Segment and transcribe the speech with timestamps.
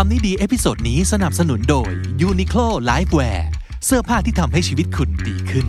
[0.00, 1.90] คำนี้ดี episode นี้สนับสนุนโดย
[2.28, 3.40] Uniqlo Lifewear
[3.84, 5.66] เสื้อผ้าที่ทำให้ชีวิตคุณดีขึ้น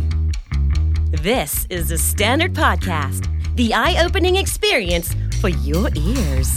[1.29, 3.21] This is the Standard Podcast,
[3.59, 5.07] the eye opening experience
[5.41, 6.49] for your ears.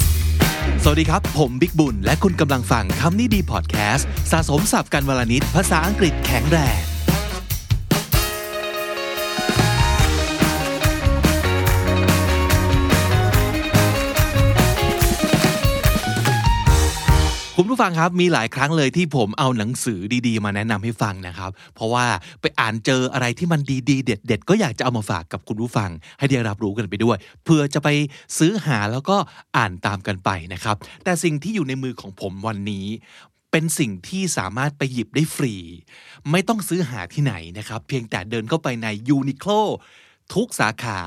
[0.82, 6.89] สวัสดีครับ ผมบิ๊กบุญ และคุณกำลังฟังคำนี้ดีพอดแคสต์สะสมศัพท์กันวันละนิดภาษาอังกฤษแข็งแรง
[17.70, 22.06] ผู้ฟังครับมีหลายครั้งเลยที่ผมเอาหนังสือดีๆ มาแนะนำให้ฟังนะครับ เพราะว่า
[22.40, 27.88] ไปอ่านเจออะไรที่มันดีๆ เด็ด ๆ ก็อยากจะเอามาฝากกับคุณผู้ฟัง ให้ได้รับรู้กันไปด้วยเพื่อจะไป
[28.38, 29.16] ซื้อหาแล้วก็
[29.56, 32.86] อ่านตามกันไปนะครับ แต่สิ่งที่อยู่ในมือของผมวันนี้
[33.50, 35.54] เป็นสิ่งที่สามารถไปหยิบได้ฟรี
[36.30, 39.60] ไม่ต้องซื้อหาที่ไหนนะครับ เพียงแต่เดินเข้าไปใน Uniqlo
[40.34, 41.00] ทุกสาขา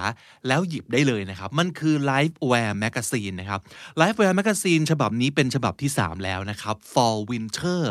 [0.48, 3.60] แล้วหยิบได้เลยนะครับ มันคือ Lifewear Magazine นะครับ
[4.00, 7.82] Lifewear Magazine ฉบับนี้เป็นฉบับที่ 3 แล้วนะครับ Fall Winter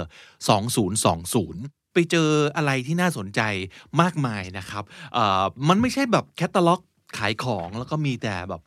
[0.72, 3.40] 2020 ไปเจออะไรที่น่าสนใจ
[4.00, 4.84] มากมายนะครับ
[5.68, 6.80] มันไม่ใช่แบบแคตตาล็อก
[7.18, 8.60] ขายของแล้วก็มีแต่แบบ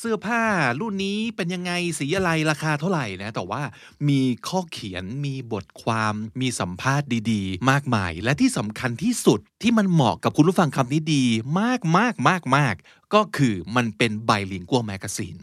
[0.00, 0.42] เสื้อผ้า
[0.80, 3.62] รุ่นนี้เป็นยังไงสีอะไรราคาเท่าไหร่นะแต่ว่า
[4.08, 11.24] มีข้อเขียนมีบทความมีสัมภาษณ์ดีๆ มากมาย และที่สำคัญที่สุดที่มันเหมาะกับคุณผู้ฟังคำนี้ดี
[11.60, 12.74] มากมากมากมาก
[13.14, 15.36] ก็คือมันเป็นไบลิงกัวแมกซีน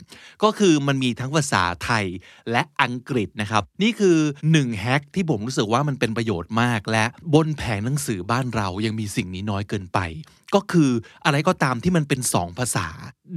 [0.43, 2.05] ก็คือมันมีทั้งภาษาไทย
[2.51, 4.17] และอังกฤษนะครับ นี่คือ
[4.49, 9.99] 1แฮกที่ผมรู้สึกว่ามันเป็นประโยชน์มาก และบนแผงหนังสือบ้านเรายังมีสิ่งนี้น้อยเกินไป
[10.55, 10.89] ก็คือ
[11.25, 12.87] อะไรก็ตามที่มันเป็นสองภาษา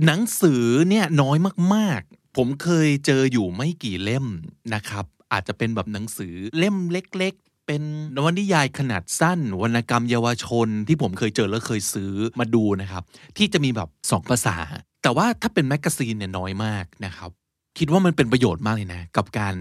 [0.07, 1.37] หนังสือเนี่ยน้อย
[1.75, 4.27] มากๆ ผมเคยเจออยู่ไม่กี่เล่ม
[4.75, 7.83] นะครับ อาจจะเป็นแบบหนังสือเล่มเล็กๆเป็น
[8.17, 13.03] นวนิยายขนาดสั้น วรรณกรรมเยาวชน ที่ผมเคยเจอแล้วเคยซื้อมาดูนะครับ
[13.37, 14.57] ที่จะมีแบบสองภาษา
[15.03, 17.31] แต่ว่าถ้าเป็น magazine เนี่ยน้อยมากนะครับ
[17.79, 19.55] คิดว่ามันเป็นประโยชน์มากเลยนะ กับการ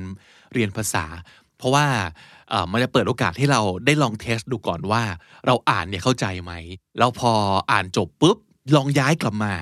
[0.53, 1.06] เรียนภาษา
[1.58, 1.86] เพราะว่า
[2.72, 5.04] มันจะเปิดโอกาสให้เราได้ลอง test ดูก่อนว่า
[5.46, 6.54] เราอ่านเนี่ยเข้าใจไหม
[6.98, 7.32] แล้วพอ
[7.72, 8.38] อ่านจบปุ๊บ
[8.76, 9.54] ลองย้ายกลับมา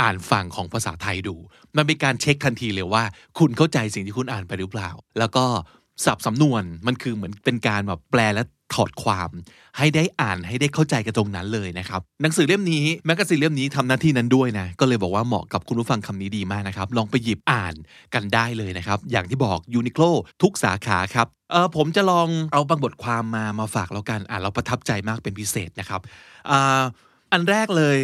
[0.00, 1.36] อ่านฝั่งของภาษาไทยดู
[1.76, 3.04] มันเป็นการเช็คทันทีเลยว่า
[3.38, 5.44] คุณเข้าใจสิ่งที่คุณอ่านไปหรือเปล่า แล้วก็
[6.04, 8.44] ศัพท์สำนวนมันคือเหมือนเป็นการแบบแปลและ
[8.74, 9.30] ถอดความ
[9.78, 17.74] ให้ได้อ่านให้ได้เข้าใจกันตรงนั้นเลยนะครับหนังสือเล่มนี้ magazine เล่มนี้ทำหน้าที่นั้นด้วยนะก็เลยบอกว่าเหมาะกับคุณผู้ฟังคำนี้ดีมากนะครับลองไปหยิบอ่าน
[18.14, 20.02] กันได้เลยนะครับอย่างที่บอก Uniqlo
[20.42, 26.00] ทุกสาขาครับเออผมจะลองเอาบางบทความมามาฝากแล้วกันอ่านแล้วประทับใจมากเป็นพิเศษนะครับ
[26.50, 26.82] อ่า
[27.32, 27.98] อันแรกเลย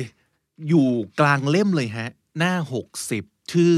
[0.68, 0.88] อยู่
[1.20, 2.54] กลางเล่มเลยฮะหน้า
[3.02, 3.76] 60 ชื่อ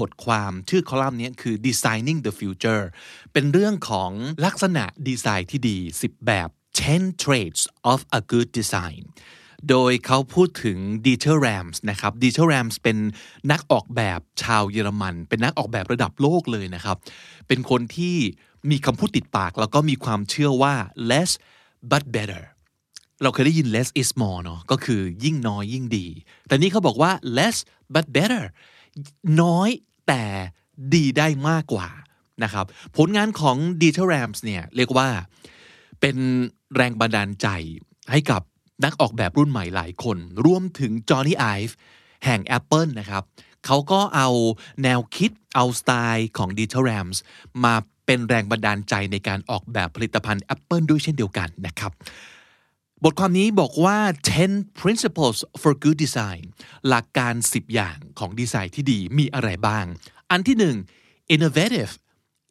[0.00, 2.84] บทความชื่อคอลัมน์นี้คือ designing the future
[3.32, 4.10] เป็นเรื่องของ
[4.44, 6.48] ลักษณะดีไซน์ที่ดี 10 แบบ
[6.86, 9.02] 10 traits of a good design
[9.70, 12.98] โดยเขาพูดถึง Dieter Rams นะครับ Dieter Rams เป็น
[13.50, 16.96] นักออกแบบชาวเยอรมัน เป็นนักออกแบบระดับโลกเลยนะครับ
[17.48, 18.16] เป็นคนที่
[18.70, 20.74] มีคำพูดติดปาก แล้วก็มีความเชื่อว่า
[21.10, 21.30] less
[21.90, 22.42] but better
[23.22, 26.06] เราเคยได้ยิน less is more เนาะก็คือยิ่งน้อยยิ่งดี
[26.46, 27.56] แต่นี่เขาบอกว่า less
[27.94, 28.44] but better
[29.42, 29.70] น้อย
[30.08, 30.24] แต่
[30.94, 31.88] ดีได้มากกว่า
[32.42, 35.08] นะครับ ผลงานของ Dieter Rams เนี่ยเรียกว่า
[36.00, 36.16] เป็น
[36.76, 37.48] แรงบันดาลใจ
[38.10, 38.42] ให้กับ
[38.84, 41.76] นักออกแบบรุ่นใหม่หลายคน รวมถึงจอห์นนี่ไอฟ์
[42.24, 43.22] แห่ง Apple นะครับ
[43.66, 44.28] เขาก็เอา
[44.82, 47.16] แนวคิดเอาสไตล์ของ d e t e r Rams
[47.64, 47.74] มา
[48.06, 51.92] เป็นแรงบันดาลใจในการออกแบบผลิตภัณฑ์ Apple ด้วยเช่นเดียวกันนะครับ
[53.04, 53.98] บทความนี้บอกว่า
[54.40, 56.44] 10 principles for good design
[56.88, 59.84] หลักการ 10 อย่างของดีไซน์ที่ดีมีอะไรบ้าง
[60.30, 60.76] อันที่หนึ่ง
[61.34, 61.92] innovative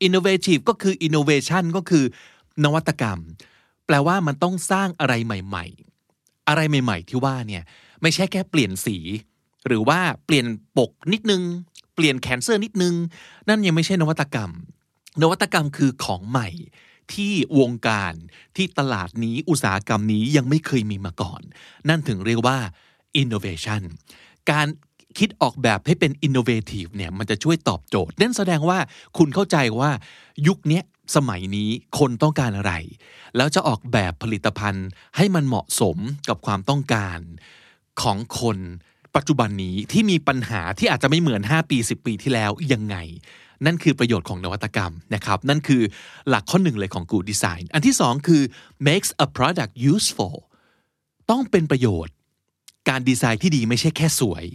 [0.06, 2.06] innovative ก็คือ innovation ก็คือ
[2.64, 3.20] นวัตกรรม
[3.86, 5.66] แปลว่ามันต้องสร้างอะไรใหม่
[6.08, 7.64] ๆ อะไรใหม่ ๆ ที่ว่าเนี่ย
[8.02, 8.98] ไม่ใช่แค่เปลี่ยนสี
[9.68, 10.46] หรือว่าเปลี่ยน
[10.78, 11.42] ปกนิดนึง
[11.96, 12.94] เปลี่ยนแคนเซอร์นิดนึง
[13.48, 14.52] นั่นยังไม่ใช่นวัตกรรม
[15.22, 16.50] นวัตกรรมคือของใหม่
[17.16, 18.14] ที่วงการ
[18.56, 21.42] ที่ตลาดนี้อุตสาหกรรมนี้ยังไม่เคยมีมาก่อน
[21.90, 22.58] นั่นถึงเรียกว่า
[23.22, 23.82] innovation
[24.52, 24.68] การ
[25.20, 28.80] คิดออกแบบให้เป็น innovative เนี่ยมันจะช่วยตอบโจทย์นั่นแสดงว่า
[29.18, 29.92] คุณเข้าใจว่า
[30.48, 30.82] ยุคนี้
[31.16, 31.70] สมัยนี้
[32.00, 32.74] คนต้องการอะไร
[33.36, 35.98] แล้วจะออกแบบผลิตภัณฑ์ให้มันเหมาะสม
[36.30, 37.20] กับความต้องการ
[38.02, 38.58] ของคน
[39.16, 42.98] ปัจจุบันนี้ที่มีปัญหาที่อาจจะไม่เหมือน 5 ปี 10 ปีที่แล้วยังไง
[43.66, 45.82] นั่นคือประโยชน์ของนวัตกรรมนะครับนั่นคือ
[46.30, 48.42] หลักข้อหนึ่งเลยของ Good Design อันที่สองคือ
[48.88, 50.38] makes a product useful
[51.30, 52.14] ต้องเป็นประโยชน์
[52.90, 54.46] การดีไซน์ที่ดีไม่ใช่แค่สวย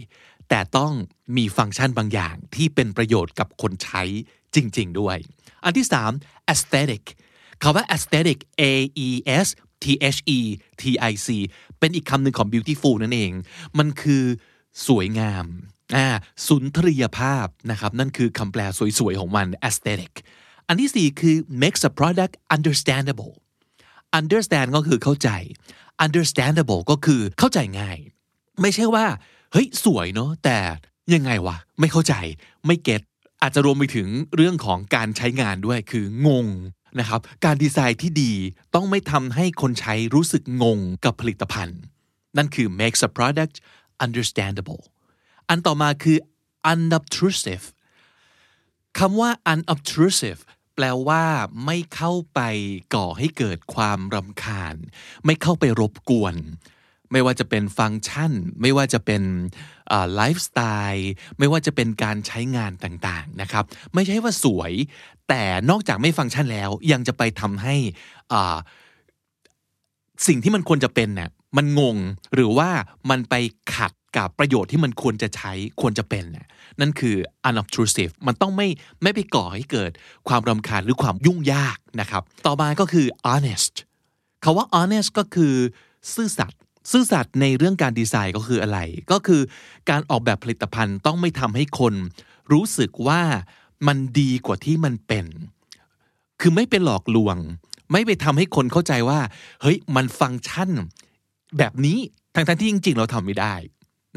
[0.49, 0.91] แต่ต้อง
[1.37, 4.03] มีฟังก์ชันบางอย่างที่เป็นประโยชน์กับคนใช้
[4.55, 5.17] จริง ๆ ด้วย
[5.63, 6.11] อันที่สาม
[6.53, 7.03] aesthetic
[7.61, 8.63] คำว่า aesthetic a
[9.07, 9.09] e
[9.45, 9.47] s
[9.83, 9.85] t
[10.15, 10.39] h e
[10.81, 11.27] t i c
[11.79, 13.31] เป็นอีกคำหนึ่งของ beautiful นั่นเอง
[13.77, 14.23] มันคือ
[14.87, 15.45] สวยงาม
[15.95, 16.07] อ่า
[16.47, 18.61] สุนทรียภาพนะครับนั่นคือคำแปล
[18.99, 20.13] สวยๆของมัน aesthetic
[20.67, 23.33] อันที่สี่คือ makes a product understandable
[24.19, 25.29] understand ก็คือเข้าใจ
[26.05, 27.97] understandable ก็คือเข้าใจง่าย
[28.61, 29.05] ไม่ใช่ว่า
[29.51, 30.57] เฮ้ย สวยเนาะแต่
[31.13, 32.13] ยังไงวะ ไม่เข้าใจ
[32.65, 33.01] ไม่เก็ต
[33.41, 36.47] อาจจะรวมไปถึงเรื่องของการใช้งานด้วยคืองง
[36.99, 38.33] นะครับ การดีไซน์ที่ดี
[38.75, 41.79] ต้องไม่ทำให้คนใช้รู้สึกงงกับผลิตภัณฑ์
[42.37, 43.55] นั่นคือ makes a product
[44.05, 44.81] understandable
[45.49, 46.17] อันต่อมาคือ
[46.71, 47.65] unobtrusive
[48.99, 50.41] คำว่า unobtrusive
[50.75, 51.23] แปลว่า
[51.65, 52.41] ไม่เข้าไป
[52.95, 54.75] ก่อให้เกิดความรำคาญ
[55.25, 56.35] ไม่เข้าไปรบกวน
[57.11, 58.31] ไม่ว่าจะเป็นฟังก์ชัน
[58.61, 59.23] ไม่ว่าจะเป็น
[60.15, 60.61] ไลฟ์สไต
[60.91, 63.63] ล์ไม่ว่าจะเป็นการใช้งานต่างๆนะครับ
[63.93, 64.73] ไม่ใช่ว่าสวย
[65.27, 67.75] แต่นอกจากไม่ฟังก์ชันแล้ว ยังจะไปทำให้
[70.27, 71.97] สิ่งที่มันควรจะเป็นเนี่ยมันงง
[72.33, 72.69] หรือว่า
[73.09, 73.35] มันไป
[73.75, 75.51] ขัด กับประโยชน์ที่มันควรจะใช้
[75.81, 76.25] ควรจะเป็น
[76.79, 77.15] นั่นคือ
[77.49, 78.67] unobtrusive มันต้องไม่
[79.03, 79.91] ไม่ไปก่อให้เกิด
[80.27, 83.73] ความรำคาญหรือความยุ่งยากนะครับ ต่อมาก็คือ honest
[84.43, 85.53] คาว่า honest ก็คือ
[86.13, 86.59] ซื่อสัตย์
[86.91, 88.79] ซื่อสัตย์ในเรื่องการดีไซน์ก็คืออะไร
[89.11, 89.41] ก็คือ
[89.89, 91.93] การออกแบบผลิตภัณฑ์ต้องไม่ทำให้คน
[92.51, 93.21] รู้สึกว่า
[93.87, 95.25] มันดีกว่าที่มันเป็น
[96.41, 97.37] คือไม่เป็นหลอกลวง
[97.91, 99.19] ไม่ไปทำให้คนเข้าใจว่า
[99.61, 100.69] เฮ้ย มันฟังก์ชัน
[101.57, 101.97] แบบนี้
[102.35, 103.55] ทั้งๆที่จริง ๆ เราทำไม่ได้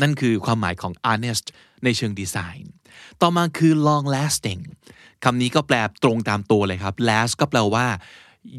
[0.01, 1.47] นั่นคือความหมายของ honest
[1.85, 2.73] ในเชิงดีไซน์
[3.21, 4.63] ต่อมาคือ long lasting
[5.25, 7.87] คำนี้ก็แปลตรงตามตัวเลยครับ last ก็แปลว่า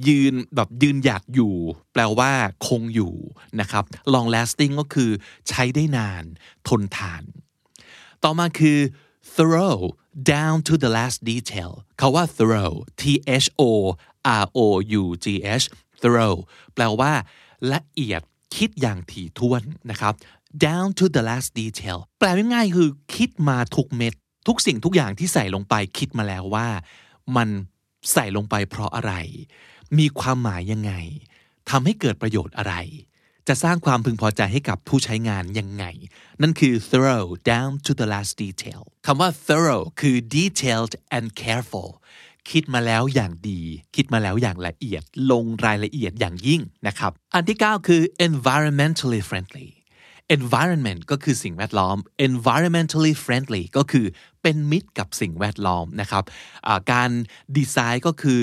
[0.07, 1.55] ยืนแบบยืนหยัดอยู่
[1.93, 2.31] แปลว่า
[2.67, 3.13] คงอยู่
[3.59, 3.83] นะครับ
[4.13, 5.11] long lasting ก็คือ
[5.49, 6.23] ใช้ได้นาน
[6.67, 7.23] ทนทาน
[8.23, 8.79] ต่อมาคือ
[9.35, 9.83] thorough
[10.33, 13.03] down to the last detail เขาว่า thorough t
[13.43, 13.63] h o
[14.41, 14.59] r o
[15.01, 15.27] u g
[15.61, 15.65] h
[16.01, 16.39] thorough
[16.73, 17.11] แปลว่า
[17.73, 18.21] ละเอียด
[18.55, 20.13] คิดอย่างถี่ถ้วนนะครับ
[20.67, 24.13] down to the last detail แปลง่ายๆคือคิดมาทุกเม็ด
[24.47, 26.67] ทุกสิ่งทุกอย่างที่ใส่ลงไปคิดมาแล้วว่า
[27.35, 27.49] มัน
[28.13, 29.13] ใส่ลงไปเพราะอะไร
[29.97, 30.93] มีความหมายยังไง
[31.69, 32.75] ทำให้เกิดประโยชน์อะไร
[33.47, 35.85] จะสร้างความพึงพอใจให้กับผู้ใช้งานยังไง
[36.41, 41.89] นั่นคือ thorough down to the last detail คำว่า thorough คือ detailed and careful
[42.51, 43.61] คิดมาแล้วอย่างดี
[43.95, 49.69] คิดมาแล้วอย่างละเอียด ลงรายละเอียดอย่างยิ่งนะครับ อันที่ 9 คือ environmentally friendly
[50.37, 51.97] environment ก็คือสิ่งแวดล้อม
[52.27, 54.05] environmentally friendly ก็คือ
[54.41, 56.23] เป็นมิตรกับสิ่งแวดล้อมนะครับ
[56.91, 57.09] การ
[57.57, 58.41] ดีไซน์ก็คือ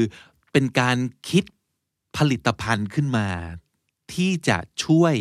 [0.53, 0.97] เป็นการ
[1.29, 1.45] คิด
[2.17, 3.29] ผลิตภัณฑ์ขึ้นมา
[4.15, 5.15] ที่จะช่วย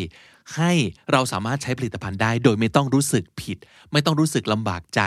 [0.54, 0.72] ให้
[1.12, 3.58] เราสามารถใช้ผลิตภัณฑ์ได้ โดยไม่ต้องรู้สึกผิด
[3.92, 5.00] ไม่ต้องรู้สึกลำบากใจ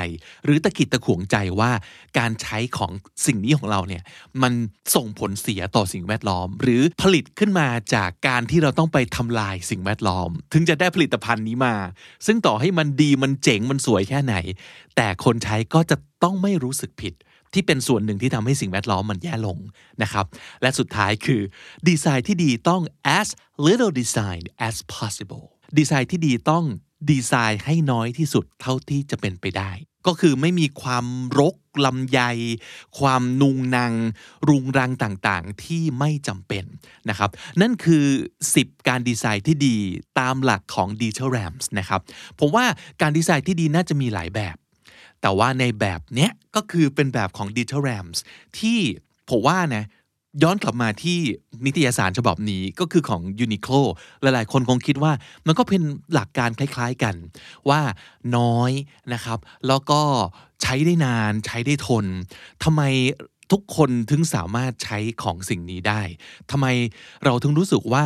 [0.45, 1.71] หรือตะกิดตะขวงใจว่า
[2.17, 2.91] การใช้ของ
[3.25, 4.03] สิ่งนี้ของเราเนี่ย
[4.41, 4.53] มัน
[4.95, 11.75] ส่งผลเสียต่อสิ่งแวดล้อม หรือผลิตขึ้นมาจากการที่เราต้องไปทำลายสิ่งแวดล้อม ถึงจะได้ผลิตภัณฑ์นี้มา
[12.25, 14.35] ซึ่งต่อให้มันดีมันเจ๋งมันสวยแค่ไหน
[14.95, 17.13] แต่คนใช้ก็จะต้องไม่รู้สึกผิด
[17.53, 19.57] ที่เป็นส่วนหนึ่งที่ทำให้สิ่งแวดล้อมมันแย่ลง
[20.03, 20.25] นะครับ
[20.61, 21.41] และสุดท้ายคือ
[21.87, 22.81] ดีไซน์ที่ดีต้อง
[23.19, 23.27] as
[23.67, 25.45] little design as possible
[25.77, 26.65] ดีไซน์ที่ดีต้อง
[27.11, 29.71] ดีไซน์ให้น้อยที่สุดเท่าที่จะเป็นไปได้
[30.07, 31.05] ก็คือไม่มีความ
[31.39, 31.55] รก
[31.85, 32.21] ลำใย
[32.99, 33.93] ความนุงนาง
[34.49, 36.65] รุงรังต่างๆ ที่ไม่จำเป็น
[37.09, 37.29] นะครับ
[37.61, 38.05] นั่นคือ
[38.47, 39.77] 10 การดีไซน์ที่ดี
[40.19, 42.01] ตามหลักของ Dieter Rams นะครับ
[42.39, 42.65] ผมว่า
[43.01, 44.55] การดีไซน์ที่ดีน่าจะมีหลายแบบ
[45.21, 48.17] แต่ว่าในแบบเนี้ยก็คือเป็นแบบของ d e t e Rams
[48.59, 48.79] ที่
[49.29, 49.85] ผมว่านะ
[50.43, 51.19] ย้อนกลับมาที่
[51.65, 53.81] นิตยสารฉบับนี้ก็คือของ Uniqlo
[54.21, 55.11] หลายๆ คนคงคิดว่า
[55.47, 55.81] มันก็เป็น
[56.13, 57.15] หลักการคล้ายๆกัน
[57.69, 57.81] ว่า
[58.37, 58.71] น้อย
[59.13, 60.01] นะครับ แล้วก็
[60.61, 62.05] ใช้ได้นานใช้ได้ทน
[62.63, 62.81] ทำไม
[63.51, 66.01] ทุกคนถึงสามารถใช้ของสิ่งนี้ได้
[66.51, 66.67] ทำไม
[67.25, 68.05] เราถึงรู้สึกว่า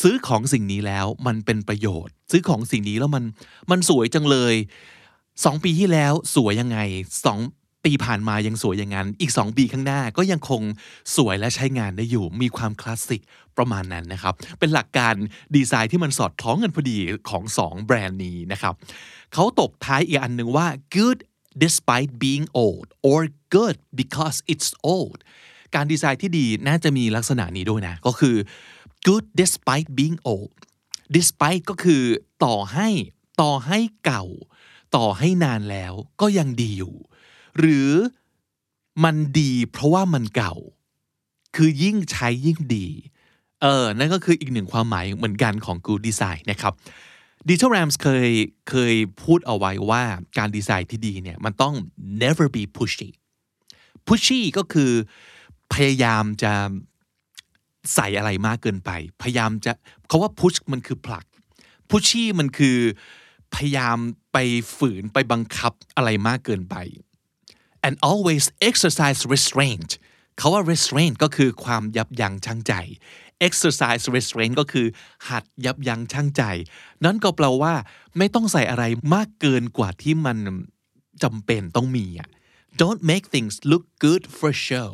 [0.00, 3.24] ซื้อของสิ่งนี้แล้วมันเป็นประโยชน์ ซื้อของสิ่งนี้แล้วมัน
[3.70, 4.54] มันสวยจังเลย
[5.44, 6.78] สองปีที่แล้วสวยยังไง
[7.24, 7.38] สอง
[7.84, 10.62] ปีผ่านมายังสวยอย่างนั้น อีกสองปีข้างหน้าก็ยังคง
[11.16, 13.22] สวยและใช้งานได้อยู่ มีความคลาสสิก
[13.56, 15.14] ประมาณนั้นนะครับ เป็นหลักการ
[15.56, 16.98] ดีไซน์ที่มันสอดคล้องกันพอดี
[17.30, 18.74] ของสองแบรนด์นี้นะครับ
[19.34, 20.66] เขาตบท้ายอีกอันหนึ่งว่า
[20.96, 21.18] good
[21.62, 23.20] despite being old or
[23.56, 25.18] good because it's old
[25.74, 28.36] การดีไซน์ที่ดีน่าจะมีลักษณะนี้ด้วยนะ ก็คือ
[29.06, 30.52] good despite being old
[31.16, 32.02] despite ก็คือ
[32.44, 32.88] ต่อให้
[33.42, 34.24] ต่อให้เก่า
[34.96, 36.94] ต่อให้นานแล้วก็ยังดีอยู่
[37.58, 37.90] หรือ
[39.04, 40.54] มันดีเพราะว่ามันเก่า
[41.56, 42.86] คือยิ่งใช้ยิ่งดี
[43.62, 46.72] เออ นั่นก็คืออีกหนึ่งความหมายเหมือนกันของ Good Design นะครับ
[47.48, 48.30] ดิจิทัลแรมส์เคย
[48.68, 50.02] เคยพูดเอาไว้ว่า
[50.38, 51.74] การดีไซน์ที่ดีเนี่ยมันต้อง
[52.22, 53.10] never be pushy
[54.06, 54.92] pushy ก็คือ
[55.72, 56.52] พยายามจะ
[57.94, 58.90] ใส่อะไรมากเกินไป
[59.22, 59.72] พยายามจะ
[60.06, 61.24] เขาว่า push มันคือผลัก
[61.90, 62.78] pushy มันคือ
[63.54, 63.96] พยายาม
[64.40, 66.76] ไปฝืนไปบังคับอะไรมากเกินไป
[67.86, 69.90] and always exercise restraint
[70.38, 72.72] เขาว่า restraint ก็คือความยับยั้งชั่งใจ
[73.46, 74.86] exercise restraint ก็คือ
[75.28, 76.42] หัดยับยั้งชั่งใจ
[77.04, 77.74] นั่นก็แปลว่า
[78.18, 80.38] ไม่ต้องใส่อะไรมากเกินกว่าที่มัน
[81.22, 82.28] จำเป็นต้องมีอะ
[82.80, 84.92] don't make things look good for show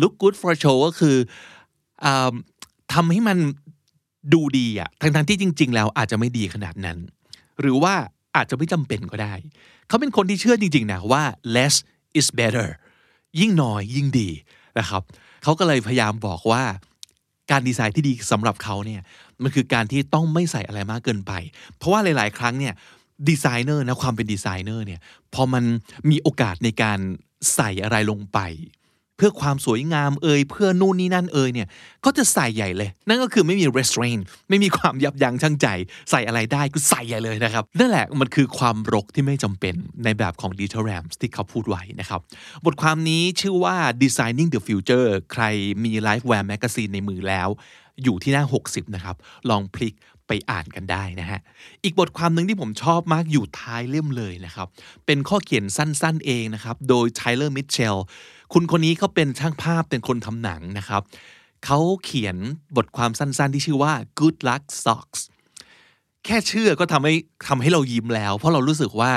[0.00, 1.16] look good for show ก็คือ
[2.04, 2.06] อ
[2.92, 3.38] ทำให้มัน
[4.34, 6.98] ดูดีอะทั้งๆที่จริง ๆ แล้วอาจจะไม่ดีขนาดนั้น
[7.60, 7.94] หรือว่า
[8.36, 9.34] อาจจะไม่จำเป็นก็ได้
[9.88, 11.22] เขาเป็นคนที่เชื่อจริงๆนะว่า
[11.56, 11.74] less
[12.18, 12.68] is better
[13.40, 14.30] ยิ่งน้อยยิ่งดี
[14.78, 15.02] นะครับ
[15.42, 16.64] เขาก็เลยพยายามบอกว่า
[17.50, 19.00] การดีไซน์ที่ดีสำหรับเขาเนี่ย
[19.42, 21.32] มันคือการที่ต้องไม่ใส่อะไรมากเกินไป
[21.76, 22.74] เพราะว่าหลาย ๆ ครั้งเนี่ย
[23.28, 25.00] ดีไซเนอร์นะความเป็นดีไซเนอร์เนี่ย
[25.34, 25.64] พอมัน
[26.10, 26.98] มีโอกาสในการ
[27.54, 28.38] ใส่อะไรลงไป
[29.20, 31.68] พื่อความสวยงามเอ่ยเพื่อนู่นนี่นั่นเอ่ยเนี่ย
[32.04, 35.66] ก็จะใส่ใหญ่เลย นั่นก็คือไม่มี restraint ไม่มีความยับยั้งชั่งใจ
[36.10, 39.74] ใส่อะไรได้ก็ใส่ใหญ่เลยนะครับ นั่นแหละมันคือความรกที่ไม่จำเป็น
[40.04, 42.20] ในแบบของ d e t e r r a m s ที่เขาพูดไว้นะครับ
[42.64, 45.44] บทความนี้ชื่อว่า designing the future ใคร
[45.84, 47.48] มี Lifewear Magazine ในมือแล้ว
[48.02, 49.16] อยู่ที่หน้า 60 นะครับ
[49.50, 49.94] ลองพลิก
[50.28, 51.40] ไปอ่านกันได้นะฮะ
[51.84, 54.68] อีกบทความหนึ่งที่ผมชอบมากอยู่ท้ายเล่มเลยนะครับ
[55.06, 57.98] เป็นข้อเขียนสั้นๆเองนะครับ โดย Tyler Mitchell
[58.52, 61.02] คุณคนนี้เขาเป็นช่างภาพเป็นคนทำหนังนะครับ
[61.64, 62.36] เขาเขียน
[62.76, 65.20] บทความสั้นๆ ที่ชื่อว่า Good Luck Socks
[66.24, 67.14] แค่เชื่อก็ทำให้
[67.48, 69.12] ทำให้เรายิ้มแล้ว เพราะเรารู้สึกว่า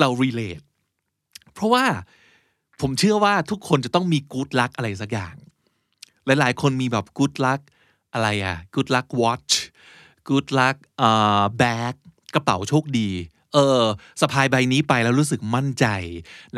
[0.00, 0.64] เรา relate
[1.54, 1.84] เพราะว่า
[2.80, 5.34] ผมเชื่อว่าทุกคนจะต้องมี good luck อะไรสักอย่าง
[6.26, 7.60] หลายๆ คนมีแบบ good luck
[8.12, 9.52] อะไรอะ good luck watch
[10.28, 11.94] good luck เอ่อ bag
[12.34, 13.10] กระเป๋าโชคดี
[13.56, 13.84] เออ
[14.20, 15.86] สะพายใบนี้ไปแล้วรู้สึกมั่นใจ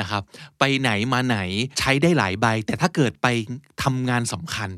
[0.00, 0.22] นะครับ
[0.58, 1.38] ไปไหนมาไหน
[1.78, 3.26] ใช้ได้หลายใบ แต่ถ้าเกิดไป
[3.82, 4.70] ทำงานสำคัญ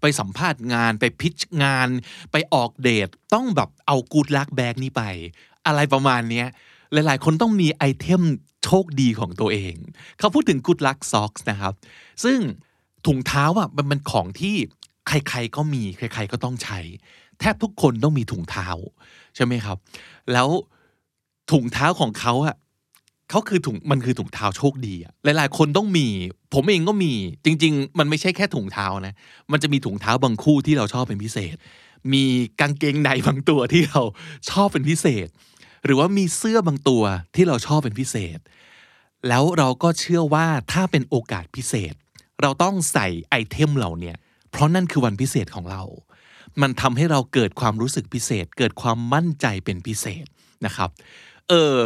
[0.00, 1.88] ไปสัมภาษณ์งานไปพิชงาน
[2.32, 5.02] ไปออกเดทต้องแบบเอา good luck bag นี้ไป
[5.66, 6.46] อะไรประมาณเนี้ย
[6.92, 8.22] หลายๆ คนต้องมีไอเทม
[8.64, 9.74] โชคดีของตัวเอง
[10.18, 11.74] เขาพูดถึง good luck socks นะครับ
[12.24, 12.38] ซึ่ง
[13.06, 14.54] ถุงเท้าอะมันเป็นของที่
[15.08, 16.80] ใครๆก็มี ใครๆก็ต้องใช้
[17.40, 18.68] แทบทุกคนต้องมีถุงเท้า
[19.36, 19.76] ใช่ไหมครับ
[20.32, 20.48] แล้ว
[21.50, 22.56] ถุงเท้าของเขาอะ
[23.30, 26.06] เขาคือถุงมันคือถุงเท้าโชคดีอะหลาย ๆ คนต้องมี
[26.54, 27.12] ผมเองก็มี
[27.44, 29.14] จริง ๆ มันไม่ใช่แค่ถุงเท้านะ
[29.52, 31.56] มันจะมีถุงเท้าบางคู่ที่เราชอบเป็นพิเศษ
[32.12, 32.24] มี
[32.60, 34.02] กางเกงในบางตัวที่เรา
[34.50, 35.28] ชอบเป็นพิเศษ
[35.84, 37.02] หรือว่ามีเสื้อบางตัว
[37.34, 38.38] ที่เราชอบเป็นพิเศษ
[39.28, 41.94] แล้วเราก็เชื่อว่าถ้าเป็นโอกาสพิเศษ
[42.42, 44.16] เราต้องใส่ไอเทมเหล่าเนี้ย
[44.50, 45.82] เพราะนั่นคือวันพิเศษของเรา
[46.60, 50.26] มันทำให้เราเกิดความรู้สึกพิเศษ เกิดความมั่นใจเป็นพิเศษ
[50.66, 50.90] นะครับ
[51.50, 51.76] เออ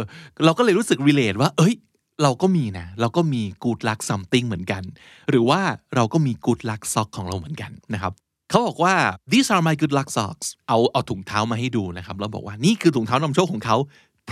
[0.43, 1.75] เราก็เลยรู้สึก relate ว่า เอ้ย
[2.23, 4.83] เราก็มีนะ เราก็มี good luck something เหมือนกัน
[5.29, 5.61] หรือว่า
[5.95, 8.13] เราก็มี good luck sock ของเราเหมือนกันนะครับ
[8.49, 8.95] เขาบอกว่า
[9.31, 13.77] these are my good luck socks เอาเอาถุงเท้ามาให้ดูนะครับ แล้วบอกว่านี่คือถุงเท้านำโชคของเขา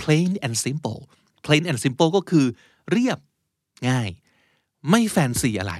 [0.00, 1.00] plain and simple
[1.46, 2.46] plain and simple ก็คือ
[2.90, 3.18] เรียบ
[3.88, 4.08] ง่าย
[4.90, 5.74] ไม่แฟนซีอะไร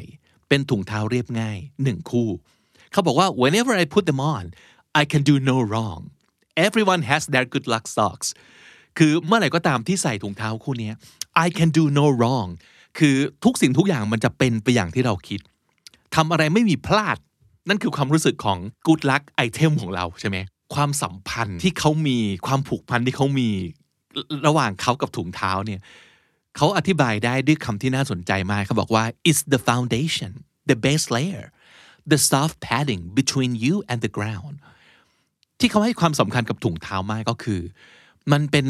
[0.48, 2.28] เป็นถุงเท้าเรียบง่ายหนึ่งคู่
[2.92, 4.44] เขาบอกว่า whenever I put them on
[5.00, 6.00] I can do no wrong
[6.66, 8.28] everyone has their good luck socks
[9.02, 10.90] คือเมื่อไหร่ก็ตามที่ใส่ถุงเท้าคู่นี้
[11.44, 12.48] I can do no wrong
[12.98, 15.40] คือทุกสิ่งทุกอย่างมันจะเป็นไปอย่างที่เราคิด
[16.14, 17.16] ทำอะไรไม่มีพลาด
[17.68, 20.36] นั่นคือความรู้สึกของ good luck item ของเราใช่ไหม
[20.74, 23.48] ความสัมพันธ์ที่เขามีความผูกพันที่เขามี
[24.46, 25.80] ระหว่างเขากับถุงเท้าเนี่ย
[26.56, 30.32] เขาอธิบายได้ด้วยคำที่น่าสนใจมากเขาบอกว่า it's the foundation
[30.70, 31.44] the base layer
[32.12, 34.56] the soft padding between you and the ground
[35.60, 37.60] ที่เขาให้ความสำคัญกับถุงเท้ามากก็คือ
[38.32, 38.66] มันเป็น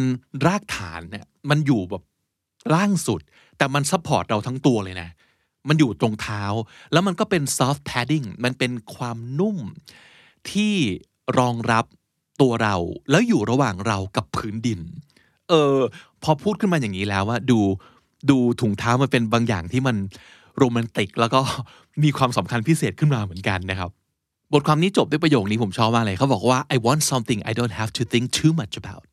[0.46, 2.02] รากฐานเนี่ยมันอยู่แบบ
[2.74, 3.20] ล่างสุด
[3.58, 5.08] แต่มัน support เราทั้งตัวเลยนะ
[5.68, 6.42] มันอยู่ตรงเท้า
[6.92, 9.56] แล้วมันก็เป็น soft padding มันเป็นความนุ่ม
[10.50, 10.74] ที่
[11.38, 11.84] รองรับ
[12.40, 12.76] ตัวเรา
[13.10, 14.80] แล้วอยู่ระหว่างเรากับพื้นดิน
[15.48, 15.76] เออ
[16.22, 17.58] พอพูดขึ้นมาอย่างนี้แล้วว่าดู
[18.30, 19.96] ดูถุงเท้ามันเป็นบางอย่างที่มัน
[20.58, 21.40] โรแมนติก แล้วก็
[22.02, 23.90] มีความสำคัญพิเศษขึ้นมาเหมือนกันนะครับ
[24.52, 29.04] บทความนี้จบด้วยประโยคนี้ผมชอบมากเลยเขาบอกว่า I want something I don't have to think too much about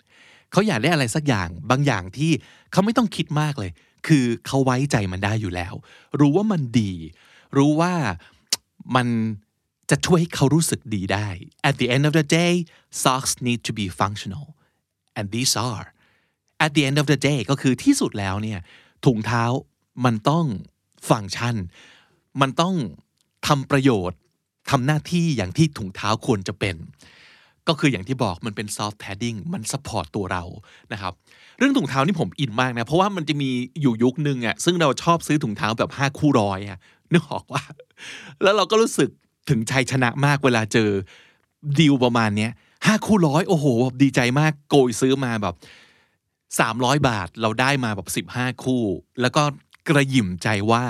[0.52, 2.32] เขาอยากได้อะไรสักอย่างบางอย่างที่
[2.72, 3.72] เขาไม่ต้องคิดมากเลย
[4.08, 5.74] คือเขาไว้ใจมันได้อยู่แล้ว
[6.20, 6.94] รู้ว่ามันดี
[7.58, 7.94] รู้ว่า
[8.96, 9.08] มัน
[9.90, 11.28] จะช่วยให้เขารู้สึกดีได้
[11.70, 12.54] At the end of the day
[13.04, 14.48] socks need to be functional
[15.18, 15.88] and these are
[16.66, 18.60] at the end of the day ก็คือที่สุดแล้วเนี่ย
[19.06, 19.44] ถุงเท้า
[20.06, 20.46] มันต้อง
[21.10, 21.56] ฟังก์ชัน
[22.42, 22.76] มันต้อง
[23.48, 24.20] ทำประโยชน์
[24.70, 26.76] ทำหน้าที่อย่างที่ถุงเท้าควรจะเป็น
[27.68, 30.44] ก็คืออย่างที่บอกมันเป็น soft padding มัน support ตัวเรา
[30.94, 31.14] นะครับ
[31.58, 33.50] เรื่องถุงเท้านี่ผมอินมากนะ เพราะว่ามันจะมี
[33.82, 36.80] อยู่ยุคนึงอะ่ะซึ่งเราชอบซื้อถุงเท้าแบบ 5 คู่ร้อยอะ
[37.14, 37.64] นึกออกว่า
[38.44, 39.10] แล้วเราก็รู้สึก
[39.50, 40.90] ถึงชัยชนะมากเวลาเจอ
[41.80, 42.52] ดีลประมาณเนี้ย
[42.86, 43.66] ห้าคู่ร้อยโอ้โห
[44.02, 45.56] ดีใจมากโกยซื้อมาแบบ
[46.32, 48.84] 300บาทเราได้มาแบบ15คู่
[49.22, 49.44] แล้วก็
[49.90, 50.84] กระหยิ่มใจว่า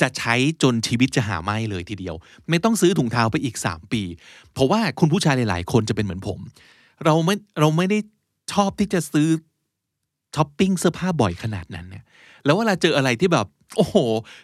[0.00, 2.14] จะใช้จนชีวิตจะหาไม่เลยทีเดียว
[2.48, 4.02] ไม่ต้องซื้อถุงเท้าไปอีก 3 ปี
[4.52, 6.38] เพราะว่าคุณผู้ชายหลาย ๆ คนจะเป็นเหมือนผม
[7.04, 7.98] เราไม่เราไม่ได้
[8.52, 9.28] ชอบที่จะซื้อ
[10.34, 12.04] ช้อปปิ้งเสื้อผ้าบ่อยขนาดนั้นเนี่ย
[12.44, 13.96] แล้วเวลาเจออะไรที่แบบ โอ้โห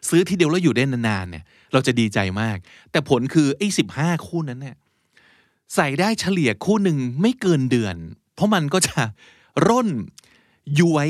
[0.09, 2.57] ซื้อทีเดียวแล้วอยู่ได้นานๆเนี่ย เราจะดีใจมาก
[2.91, 4.77] แต่ผลคือไอ้สิบห้าคู่นั้นเนี่ย
[5.75, 7.97] ใส่ได้เฉลี่ยคู่หนึ่งไม่เกินเดือน
[8.35, 8.97] เพราะมันก็จะ
[9.69, 9.89] ร่น
[10.81, 11.09] ย้วย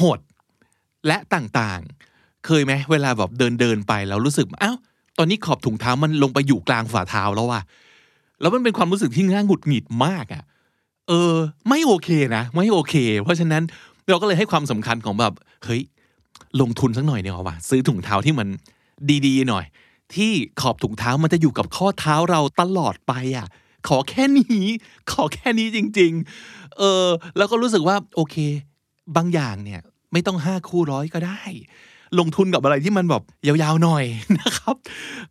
[0.00, 0.20] หด
[1.06, 2.13] และต่างๆ
[2.46, 4.76] เคยไหมเวลาแบบเดินเดินไปแล้วรู้สึกอ้าว
[5.18, 7.62] ตอนนี้ขอบถุงเท้ามันลงไปอยู่กลางฝ่าเท้าแล้วว่ะ
[8.40, 10.42] แล้วมันเป็นความรู้สึกที่น่าหงุดหงิดมากอะ่ะ
[11.08, 11.34] เออ
[11.68, 13.62] ไม่โอเคนะ ไม่โอเค เพราะฉะนั้น
[14.08, 15.32] เราก็เลยให้ความสำคัญของแบบ
[15.64, 15.82] เฮ้ย
[16.60, 18.48] ลงทุนสักหน่อยเนี่ยว่ะซื้อถุงเท้าที่มัน
[19.26, 19.64] ดีๆหน่อย
[20.14, 23.46] ที่ขอบถุงเท้ามันจะอยู่กับข้อเท้าเราตลอดไปอะ
[23.88, 24.64] ขอแค่นี้
[25.12, 26.12] ขอแค่นี้จริง
[26.44, 28.36] ๆ เออ แล้วก็รู้สึกว่าโอเค
[29.16, 29.80] บางอย่างเนี่ย
[30.12, 31.42] ไม่ต้องห้าคู่ร้อยก็ได้
[32.20, 34.04] ลงทุนกับอะไรที่มันแบบยาวๆหน่อย
[34.40, 34.76] นะครับ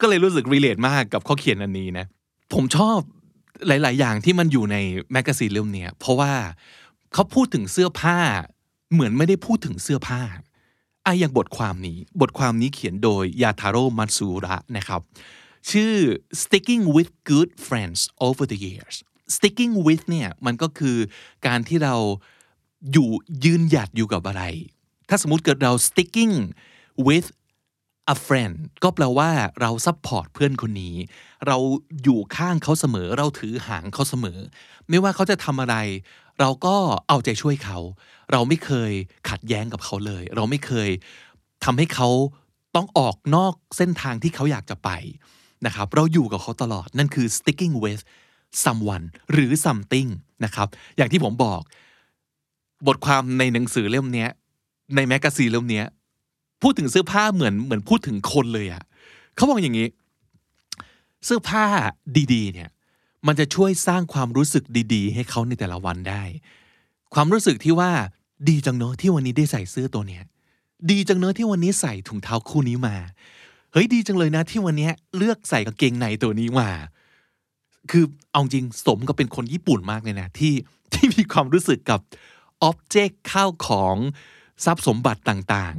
[0.01, 2.05] ก็เลยรู้สึก relate มากกับข้อเขียนอันนี้นะ
[2.53, 2.97] ผมชอบ
[3.67, 4.77] หลาย ๆ อย่างที่มันอยู่ใน
[5.11, 6.33] magazine เล่มนี้เพราะว่า
[7.13, 8.17] เขาพูดถึงเสื้อผ้า
[8.93, 15.01] เหมือนไม่ได้พูดถึงเสื้อผ้าอะอย่างบทความนี้ บทความนี้เขียนโดยยาทาโร่มัตสึระนะครับ
[15.71, 15.93] ชื่อ
[16.41, 18.95] sticking with good friends over the years
[19.35, 20.97] sticking with เนี่ยมันก็คือ
[21.47, 21.95] การที่เรา
[22.91, 23.09] อยู่
[23.45, 24.43] ยืนหยัดอยู่กับอะไร
[25.09, 26.33] ถ้าสมมติเกิดเรา sticking
[27.07, 27.27] with
[28.13, 29.29] a friend ก็แปลว่า
[29.61, 30.95] เรา support เพื่อนคนนี้
[31.47, 31.57] เรา
[32.03, 34.39] อยู่ข้างเขาเสมอ เราถือหางเขาเสมอ
[34.89, 35.75] ไม่ว่าเขาจะทำอะไร
[36.39, 36.75] เราก็
[37.07, 37.79] เอาใจช่วยเขา
[38.31, 38.91] เราไม่เคย
[39.29, 40.89] ขัดแย้งกับเขาเลย เราไม่เคย
[41.65, 42.09] ทำให้เขา
[42.75, 44.89] ต้องออกนอกเส้นทางที่เขาอยากจะไป
[45.65, 48.01] นะครับ เราอยู่กับเขาตลอด นั่นคือ sticking with
[48.63, 50.09] someone หรือ something
[50.45, 51.61] นะครับ อย่างที่ผมบอก
[52.87, 54.27] บทความในหนังสือเล่มนี้
[54.95, 55.83] ใน magazine เล่มนี้
[56.63, 58.83] พูดถึงเสื้อผ้าเหมือนเหมือนพูดถึงคนเลยอะ
[59.35, 59.87] เขาบอกอย่างนี้
[61.25, 61.65] เสื้อผ้า
[62.33, 62.69] ดีๆ เนี่ย
[63.27, 66.23] มันจะช่วยสร้างความรู้สึกดี ๆ ให้เขาในแต่ละวันได้
[67.13, 67.91] ความรู้สึกที่ว่า
[68.49, 70.23] ดีจังเนอะที่วันนี้ได้ใส่เสื้อตัวเนี้ย
[70.91, 72.95] ดีจังเนอะที่วันนี้ใส่ถุงเท้าคู่นี้มา
[73.71, 76.69] เฮ้ยดีจังเลยนะที่วันนี้เลือกใส่กางเกงในตัวนี้มา
[77.91, 80.53] คือเอาจริงสมก็เป็นคนญี่ปุ่นมากเลยนะ ที่
[80.93, 81.99] ที่มีความรู้สึกกับ
[82.63, 83.95] อ็อบเจกต์ข้าวของ
[84.65, 85.77] ทรัพย์สมบัติต่าง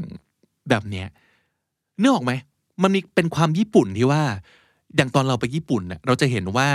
[0.69, 1.07] แบบเนี้ย
[2.01, 2.33] นึกออกไหม
[2.83, 4.23] มันมีเป็นความญี่ปุ่นที่ว่า
[4.97, 6.69] อย่างตอนเราไปญี่ปุ่นเน่ะเราจะเห็นว่า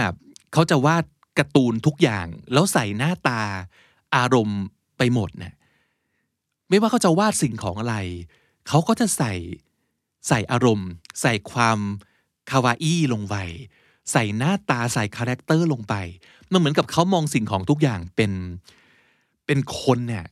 [0.54, 1.04] เขาจะวาด
[1.40, 3.42] การ์ตูนทุกอย่าง แล้วใส่หน้าตา
[4.16, 4.62] อารมณ์
[4.98, 5.54] ไปหมดเนี่ย
[6.70, 7.96] ไม่ว่าเขาจะวาดสิ่งของอะไร
[8.68, 9.34] เขาก็จะใส่
[10.28, 10.90] ใส่อารมณ์
[11.22, 11.80] ใส่ความ
[12.50, 13.36] คาวาอี้ลงไป
[14.12, 15.96] ใส่หน้าตาใส่ character ลงไป
[16.52, 18.32] มันเหมือนกับเขามองสิ่งของทุกอย่างเป็น
[19.46, 20.26] เป็นคนเนี่ย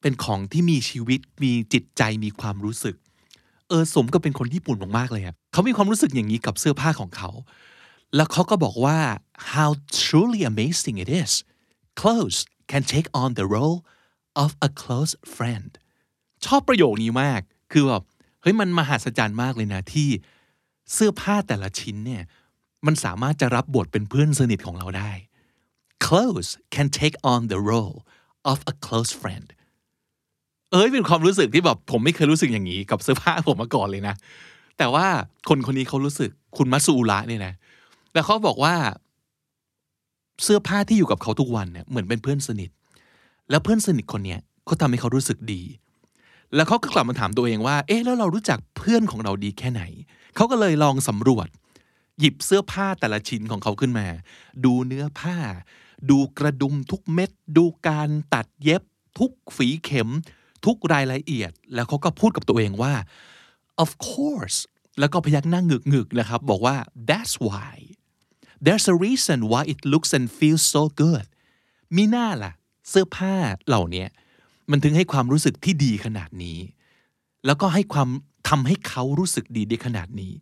[0.00, 2.96] เป็นของที่มีชีวิตมีจิตใจมีความรู้สึก
[3.68, 7.30] เออสมก็เป็นคนญี่ปุ่นมากๆเลยครับเขามีความรู้สึกอย่างนี้กับเสื้อผ้าของเขา
[8.16, 8.98] แล้วเขาก็บอกว่า
[9.52, 9.70] how
[10.02, 11.32] truly amazing it is
[12.00, 12.38] clothes
[12.70, 13.78] can take on the role
[14.42, 15.70] of a close friend
[16.46, 17.40] ชอบประโยคนี้มาก
[17.72, 18.02] คือแบบ
[18.42, 20.08] เฮ้ย มันมหัศจรรย์มากเลยนะ ที่
[20.92, 22.22] เสื้อผ้าแต่ละชิ้นเนี่ย
[22.86, 25.12] มันสามารถจะรับบทเป็นเพื่อนสนิทของเราได้
[26.06, 27.96] clothes can take on the role
[28.52, 29.48] of a close friend
[30.72, 34.14] เอ้ยเป็นความรู้สึกที่แบบผมไม่เคยรู้สึกอย่างนี้กับเสื้อผ้าผมมาก่อนเลยนะ
[34.78, 35.06] แต่ว่า
[35.48, 37.54] คนคนนี้เขารู้สึกคุณมัสูระเนี่ยนะ
[38.14, 38.74] แล้วเขาบอกว่า
[40.44, 42.70] เสื้อผ้าที่อยู่กับเขาทุกวันเนี่ยเหมือนเป็นเพื่อนสนิท
[43.50, 45.62] แล้วเพื่อนสนิทคนเนี้ยเขาทำให้เขารู้สึกดี
[46.54, 49.82] แล้วเขาก็กลับมาถามตัวเองว่า เอ๊ะแล้วเรารู้จักเพื่อนของเราดีแค่ไหน
[50.36, 51.48] เขาก็เลยลองสำรวจ
[52.18, 54.06] หยิบเสื้อผ้าแต่ละชิ้นของเขาขึ้นมา
[54.64, 55.36] ดูเนื้อผ้า
[56.10, 58.82] ดูกระดุมทุกเม็ด ดูการตัดเย็บ
[59.18, 60.08] ทุกฝีเข็ม
[60.66, 62.94] ทุกรายละเอียด แล้วเขาก็พูดกับตัวเองว่า
[63.82, 64.58] of course
[65.00, 66.76] แล้วก็พยักหน้างึกงึกนะครับ บอกว่า
[67.08, 67.74] that's why
[68.64, 71.26] there's a reason why it looks and feels so good
[71.96, 72.52] มีหน้าล่ะ
[72.88, 73.34] เสื้อผ้า
[73.66, 74.06] เหล่านี้
[74.70, 76.58] มันถึงให้ความรู้สึกที่ดีขนาดนี้
[77.46, 78.08] แล้วก็ให้ความ
[78.48, 80.34] ทำให้เขารู้สึกดีได้ขนาดนี้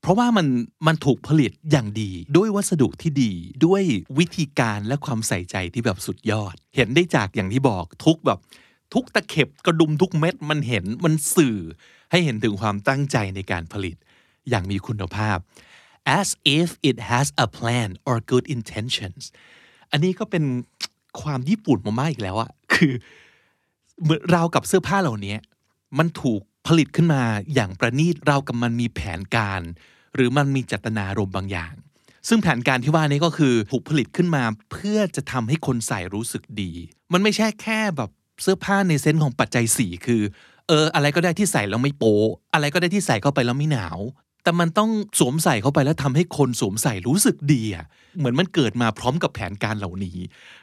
[0.00, 0.46] เพราะว่ามัน
[0.86, 3.32] มันถูกผลิตอย่างดี ด้วยวัสดุที่ดี
[3.64, 3.82] ด้วย
[4.18, 8.38] วิธีการและความใส่ใจที่แบบสุดยอด เห็นได้จากอย่างที่บอกทุกแบบ
[8.94, 11.56] ทุกตะเข็บกระดุมทุกเม็ดมันเห็นมันสื่อ
[12.10, 13.96] ให้เห็นถึงความตั้งใจในการผลิต
[14.48, 15.38] อย่างมีคุณภาพ
[16.18, 19.22] as if it has a plan or good intentions
[19.90, 20.44] อันนี้ก็เป็น
[21.22, 22.92] ความญี่ปุ่นมากๆอีกแล้วอะคือ
[24.02, 25.36] เหมือนราวกับเสื้อผ้าเหล่านี้
[25.98, 27.22] มันถูกผลิตขึ้นมา
[27.54, 29.62] อย่างประณีตราวกับมันมีแผนการ
[30.14, 31.74] หรือมันมีเจตนารมณ์บางอย่าง
[32.28, 36.72] ซึ่งแผนการที่ว่านี้ก็คือถูกผลิตขึ้นมาเพื่อจะทำให้คนใส่รู้สึกดี
[37.12, 38.10] มันไม่ใช่แค่แบบ
[38.42, 40.22] เสื้อผ้าในเซนส์ของปัจจัยสี่คือ
[40.68, 43.98] เออ อะไรก็ได้ที่ใส่แล้วไม่โป๊ะอะไรก็ได้ที่ใส่เข้าไปแล้วไม่หนาว
[44.44, 47.86] แต่มันต้องสวมใส่เข้าไปแล้วทำให้คนสวมใส่รู้สึกดีอะ
[48.18, 50.18] เหมือนมันเกิดมาพร้อมกับแผนการเหล่านี้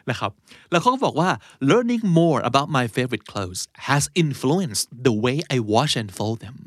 [0.09, 0.31] นะครับ
[0.71, 1.29] แล้วเขาก็บอกว่า
[1.69, 6.57] learning more about my favorite clothes has influenced the way I wash and fold them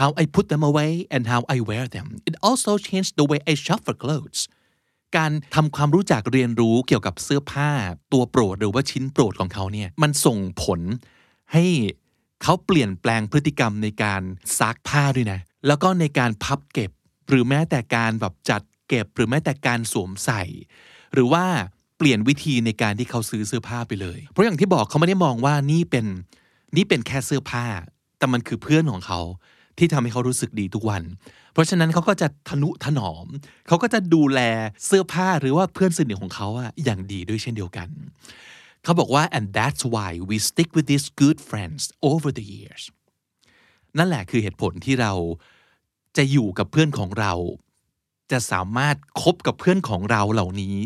[0.00, 3.38] how I put them away and how I wear them it also changed the way
[3.52, 4.40] I shop for clothes
[5.16, 7.70] การทำความรู้จักเรียนรู้เกี่ยวกับเสื้อผ้า
[8.12, 10.80] ตัวโปรดหรือว่าชิ้นโปรดของเขาเนี่ยมันส่งผล
[11.52, 11.64] ให้
[12.42, 14.22] เขาเปลี่ยนแปลงพฤติกรรมในการ
[14.58, 16.90] ซักผ้าด้วยนะ แล้วก็ในการพับเก็บ
[17.28, 20.42] หรือแม้แต่การแบบจัดเก็บ หรือแม้แต่การสวมใส่
[21.14, 21.44] หรือว่า
[21.98, 26.06] เปลี่ยนวิธีในการที่เขาซื้อเสื้อผ้าไปเลย เพราะอย่างที่บอกเขาไม่ได้มองว่านี่เป็น
[26.76, 27.66] นี่เป็นแค่เสื้อผ้า
[28.18, 29.20] แต่มันคือเพื่อนของเขา
[29.82, 31.02] ที่ทำให้เขารู้สึกดีทุกวัน
[31.52, 33.26] เพราะฉะนั้นเขาก็จะทนุถนอม
[33.68, 34.40] เขาก็จะดูแล
[34.86, 37.88] เสื้อผ้าหรือว่าเพื่อนสนิทของเขาอะอย่างดีด้วยเช่นเดียวกัน
[38.84, 42.82] เขาบอกว่า and that's why we stick with these good friends over the years
[43.98, 45.12] นั่นแหละคือเหตุผลที่เรา
[46.16, 47.32] จะอยู่กับเพื่อนของเรา
[48.32, 50.76] จะสามารถคบกับเพื่อนของเราเหล่านี้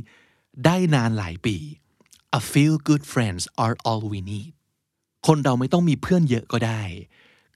[0.64, 1.56] ได้นานหลายปี
[2.40, 4.52] a few good friends are all we need
[5.26, 6.82] คนเราไม่ต้องมีเพื่อนเยอะก็ได้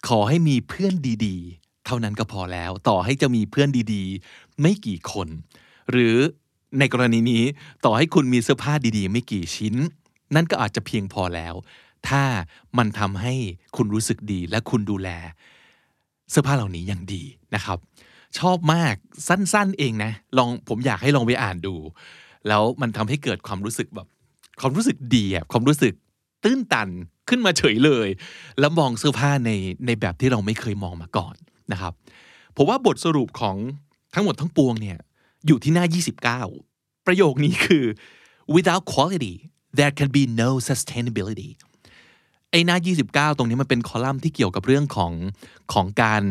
[0.08, 0.94] ขอให้มีเพื่อน
[1.26, 5.28] ดีๆ เท่านั้นก็พอแล้ว ต่อให้จะมีเพื่อนดีๆ ไม่กี่คน
[5.90, 6.16] หรือ
[6.78, 7.42] ในกรณีนี้
[7.84, 9.74] ต่อให้คุณมีเสื้อผ้าดีๆ ไม่กี่ชิ้น
[10.34, 11.54] นั่นก็อาจจะเพียงพอแล้ว
[12.08, 12.22] ถ้า
[12.78, 13.34] มันทำให้
[13.76, 15.08] คุณรู้สึกดีและคุณดูแล
[16.30, 17.22] เสื้อผ้าเหล่านี้อย่างดี
[17.54, 17.78] นะครับ
[18.38, 18.94] ชอบมาก
[19.28, 21.74] สั้นๆเองนะ ลองผมอยากให้ลองไปอ่านดู
[22.48, 24.08] แล้วมันทำให้เกิดความรู้สึกแบบ
[24.60, 25.94] ความรู้สึกดีความรู้สึก
[26.44, 26.88] ตื้นตัน
[27.30, 28.08] ขึ้นมาเฉยเลย
[28.60, 29.50] แล้วมองเสื้อผ้าใน
[29.86, 31.34] ในแบบที่เราไม่เคยมองมาก่อน
[31.72, 31.92] นะครับ
[32.56, 33.56] ผมว่าบทสรุปของ
[34.14, 34.98] ทั้งหมดทั้งปวงเนี่ย
[35.46, 35.84] อยู่ที่หน้า
[36.46, 37.84] 29 ประโยคนี้คือ
[38.54, 39.34] without quality
[39.78, 41.50] there can be no sustainability
[42.50, 42.76] ไอ้หน้า
[43.08, 45.12] 29 ตรงนี้มันเป็นคอลัมน์ที่เกี่ยวกับเรื่องของ
[45.72, 46.22] ของการ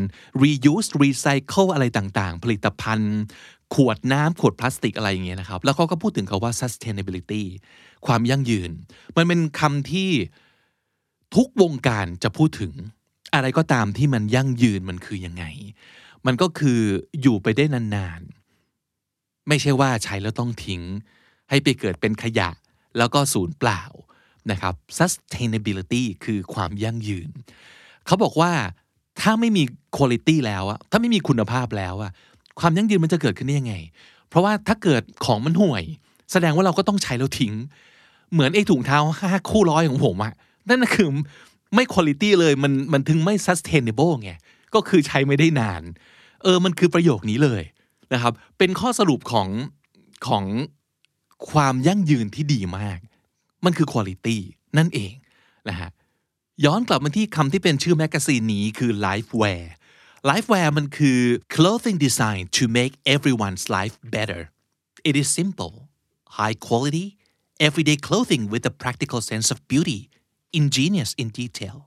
[0.43, 3.19] reuse recycle อะไรต่างๆ ผลิตภัณฑ์
[3.75, 7.43] ขวดน้ำขวดพลาสติกอะไรอย่างเงี้ยนะครับ แล้วเขาก็พูดถึงคาว่า sustainability
[8.05, 8.71] ความยั่งยืน
[9.17, 10.09] มันเป็นคำที่
[11.35, 12.73] ทุกวงการจะพูดถึง
[13.33, 15.45] อะไรก็ตามที่มันยั่งยืนมันคือยังไง
[16.25, 16.79] มันก็คือ
[17.21, 20.81] อยู่ไปได้นานๆ ไม่ใช่ว่าใช้แล้วต้องทิ้ง
[21.49, 22.49] ให้ไปเกิดเป็นขยะ
[22.97, 23.83] แล้วก็สูญเปล่า
[24.51, 27.29] นะครับ sustainability คือความยั่งยืน
[28.05, 28.51] เขาบอกว่า
[29.21, 29.63] ถ้าไม่มี
[29.97, 32.11] quality แล้วอะถ้าไม่มีคุณภาพแล้วอะ
[32.59, 33.75] ความยั่งยืนมันจะเกิดขึ้นได้ยังไง
[34.29, 35.83] เพราะว่าถ้าเกิดของมันห่วย
[36.31, 37.53] แสดงว่าเราก็ต้องใช้แล้วทิ้ง
[38.31, 40.33] เหมือนไอ้ถุงเท้าห้าคู่ร้อยของผมอะ
[40.69, 41.09] นั่นคือ
[41.75, 44.31] ไม่ quality เลยมันมันถึงไม่ sustainable ไง
[44.73, 45.83] ก็คือใช้ไม่ได้นาน
[46.43, 47.63] เออมันคือประโยคนี้เลย
[48.13, 49.47] นะครับ เป็นข้อสรุปของ
[50.27, 50.43] ของ
[51.51, 52.99] ความยั่งยืนที่ดีมาก
[53.65, 54.41] มันคือ quality
[54.77, 55.13] นั่นเอง
[55.69, 55.89] นะฮะ
[56.65, 59.63] ย้อนกลับมาที่คำที่เป็นชื่อ magazine นี้คือ Life Wear
[60.29, 61.19] Life Wear มันคือ
[61.55, 64.41] clothing design to make everyone's life better
[65.09, 65.73] it is simple
[66.37, 67.05] high quality
[67.67, 70.01] everyday clothing with a practical sense of beauty
[70.59, 71.77] ingenious in detail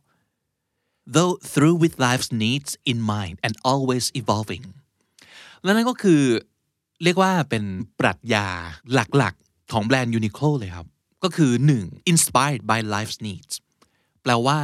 [1.15, 4.65] though through with life's needs in mind and always evolving
[5.63, 6.23] และนั่นก็คือ
[7.03, 7.65] เรียกว่าเป็น
[8.01, 8.47] ปรัชญา
[8.95, 10.87] หลักๆ ของแบรนด์ Uniqlo เลยครับ
[11.23, 12.13] ก็คือ 1.
[12.13, 13.53] inspired by life's needs
[14.23, 14.61] แปลว่า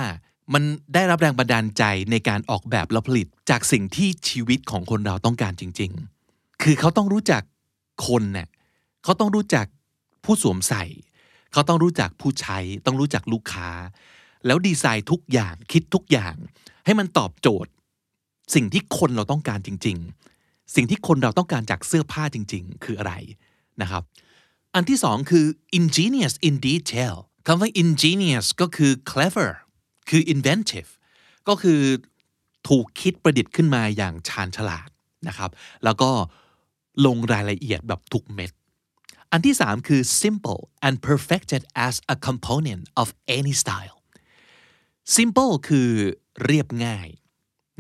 [0.55, 0.63] มัน
[0.95, 5.91] ได้รับแรงบันดาลใจในการออกแบบและผลิตจากสิ่งที่ชีวิตของคนเราต้องการจริง
[6.27, 7.43] ๆ คือเขาต้องรู้จัก
[8.07, 8.49] คนเนะ่ย
[9.05, 9.67] เขาต้องรู้จัก
[10.25, 10.85] ผู้สวมใส่
[11.53, 13.71] เขาต้องรู้จักผู้ใช้ต้องรู้จักลูกค้า
[14.47, 16.35] แล้วดีไซน์ทุกอย่างคิดทุกอย่าง
[16.85, 17.71] ให้มันตอบโจทย์
[18.55, 19.99] สิ่งที่คนเราต้องการจริง
[20.37, 23.15] ๆ สิ่งที่คนเราต้องการจากเสื้อผ้าจริง ๆ คืออะไร
[23.83, 24.03] นะครับ
[24.75, 25.47] อันที่สองคือ
[25.79, 27.15] ingenious in detail
[27.47, 29.51] คำว่า ingenious ก็คือ clever
[30.09, 30.91] คือ inventive
[31.49, 31.81] ก็คือ
[32.69, 34.89] ถูกคิดประดิษฐ์ขึ้นมาอย่างชาญฉลาด
[35.29, 35.51] นะครับ
[35.85, 36.11] แล้วก็
[37.07, 38.53] ลงรายละเอียดแบบทุกเม็ด
[39.33, 43.99] อันที่สามคือ simple and perfected as a component of any style
[45.17, 45.91] simple คือ
[46.45, 47.09] เรียบง่าย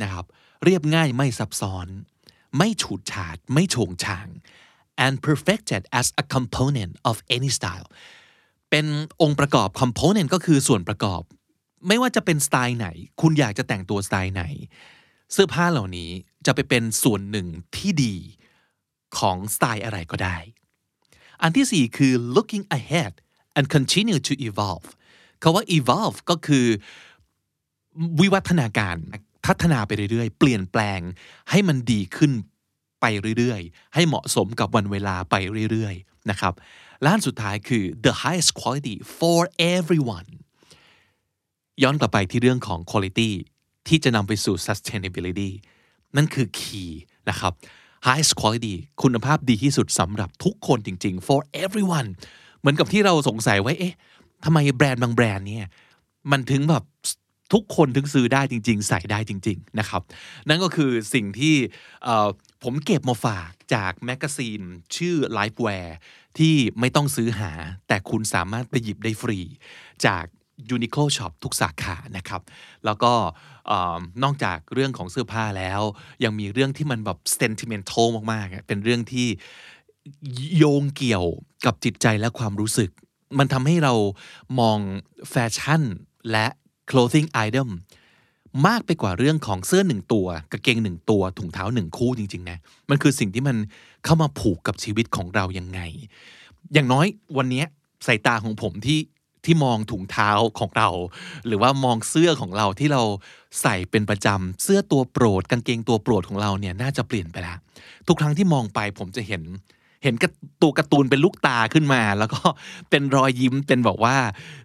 [0.02, 0.24] นะครับ
[0.64, 1.88] เรียบง่ายไม่ซับซ้อน
[2.58, 4.28] ไม่ฉูดฉาด ไม่โฉงฉาง
[5.04, 7.88] and perfected as a component of any style
[8.70, 8.86] เป็น
[9.22, 11.22] องค์ประกอบ component ก็คือส่วนประกอบ
[11.86, 12.88] ไม่ว่าจะเป็นสไตล์ไหน
[13.20, 14.44] คุณอยากจะแต่งตัวสไตล์ไหน
[15.32, 16.10] เสื้อผ้าเหล่านี้
[16.46, 18.14] จะไปเป็นส่วนหนึ่งที่ดี
[19.18, 20.36] ของสไตล์อะไรก็ได้
[21.42, 23.12] อันที่สี่คือ looking ahead
[23.56, 24.88] and continue to evolve
[25.42, 26.66] คาว่า evolve ก็คือ
[28.20, 28.96] วิวัฒนาการ
[29.46, 31.00] พัฒนาไปเรื่อยๆ เปลี่ยนแปลง
[31.50, 32.32] ให้มันดีขึ้น
[33.00, 33.04] ไป
[33.38, 35.34] เรื่อยๆ ให้เหมาะสมกับวันเวลาไป
[35.70, 36.54] เรื่อยๆ นะครับ
[37.06, 39.40] ล้านสุดท้ายคือ the highest quality for
[39.76, 40.28] everyone
[41.82, 43.30] ย้อนกลับไปที่เรื่องของ quality
[43.88, 45.50] ที่จะนำไปสู่ sustainability
[46.16, 46.90] นั่นคือ key
[47.28, 47.52] นะครับ
[48.06, 52.08] highest quality คุณภาพดีที่สุดสำหรับทุกคนจริง ๆ for everyone
[52.58, 53.94] เหมือนกับที่เราสงสัยไว่าเอ๊ะ
[54.44, 55.66] ทำไมแบรนด์บางแบรนด์เนี่ย
[56.30, 56.84] มันถึงแบบ
[57.52, 60.02] ทุกคนถึงซื้อได้จริง ๆ ใส่ได้จริง ๆ นะครับ
[60.48, 61.54] นั่นก็คือสิ่งที่
[62.62, 64.60] ผมเก็บมาฝากจาก magazine
[64.96, 65.86] ชื่อ Lifewear
[66.38, 67.52] ที่ไม่ต้องซื้อหา
[67.88, 69.38] แต่คุณสามารถไปหยิบได้ฟรี
[70.06, 70.24] จาก
[70.74, 72.42] Uniqlo Shop ทุกสาขานะครับ
[72.84, 73.12] แล้วก็
[74.22, 75.80] นอกจากเรื่องของเสื้อผ้าแล้ว
[76.24, 79.26] ยังมีเรื่องที่มันแบบ sentimental มากๆ เป็นเรื่องที่
[80.58, 81.24] โยงเกี่ยว
[81.66, 82.90] กับจิตใจและความรู้สึก
[83.38, 83.94] มันทำให้เรา
[84.60, 84.78] มอง
[85.30, 85.82] แฟชั่น
[86.30, 86.46] และ
[86.90, 87.68] clothing item
[88.66, 92.58] มากไปกว่าเรื่องของเสื้อหนึ่งตัวกางเกงหนึ่งตัวถุงเท้าหนึ่งคู่จริงๆนะ
[92.90, 93.56] มันคือสิ่งที่มัน
[94.04, 95.80] เข้ามาผูกกับชีวิตของเรายังไง
[96.72, 97.06] อย่างน้อย
[97.38, 97.64] วันนี้
[98.06, 98.98] สายตาของผมที่
[99.48, 100.88] ที่มองถุงเท้าของเรา
[101.46, 103.02] หรือว่ามองเสื้อของเราที่เรา
[103.62, 107.58] ใส่เป็นประจำเสื้อตัวโปรดกางเกงตัวโปรดของเราเนี่ยน่าจะเปลี่ยนไปแล้ว
[108.08, 109.42] ทุกครั้งที่มองไปผมจะเห็น
[110.04, 110.14] เห็น
[110.62, 112.40] ตัวการ์ตูนเป็นลูกตาขึ้นมา แล้วก็
[112.90, 114.16] เป็นรอยยิ้มเป็นบอกว่า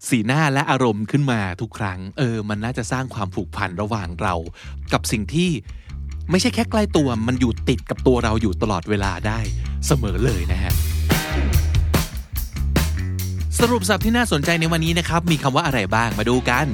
[0.10, 4.34] สีหน้าและอารมณ์ขึ้นมาทุกครั้ง เออ มันน่าจะสร้างความผูกพันระหว่างเรา
[4.93, 5.50] กับสิ่งที่
[6.32, 9.39] ไม่ใช่แค่ใกล้ตัวมันอยู่ติดกับตัวเราอยู่ตลอดเวลาได้
[9.88, 10.74] เสมอเลยนะฮะ
[13.60, 16.68] สรุปสับที่น่าสนใจในวันนี้นะครับ มีคำว่าอะไรบ้างมาดูกัน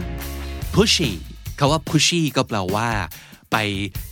[0.73, 1.11] pushy
[1.59, 2.89] คาว่า pushy ก็แปลว่า
[3.51, 3.57] ไป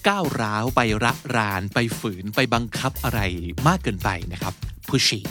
[0.07, 3.19] ก้าวร้าวไประราน ไปฝืนไปบังคับอะไร
[3.67, 4.53] มากเกินไปนะครับ
[4.89, 5.21] pushy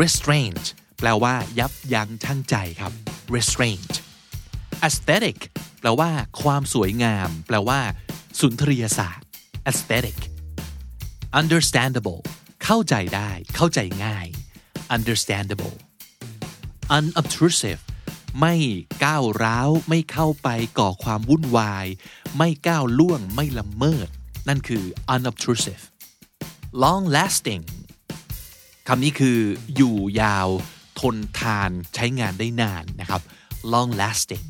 [0.00, 0.64] restraint
[0.98, 2.92] แปลว่า ยับยั้งชั่งใจครับ
[3.34, 3.92] restraint
[4.86, 5.38] aesthetic
[5.80, 6.10] แปลว่า
[6.42, 7.80] ความสวยงาม แปลว่า
[8.40, 9.26] สุนทรียศาสตร์
[9.70, 10.18] aesthetic
[11.40, 12.20] understandable
[12.64, 14.26] เข้าใจได้ เข้าใจง่าย
[14.96, 15.76] understandable
[16.98, 17.82] unobtrusive
[18.40, 18.54] ไม่
[19.04, 21.86] ก้าวร้าว ไม่เข้าไปก่อความวุ่นวาย
[22.36, 24.08] ไม่ก้าวล่วงไม่ละเมิด
[24.48, 25.82] นั่นคือ unobtrusive
[26.82, 27.64] long lasting
[28.88, 29.38] คำนี้คือ
[29.76, 30.48] อยู่ยาว
[31.00, 33.20] ทนทานใช้งานได้นานนะครับ
[33.72, 34.46] long lasting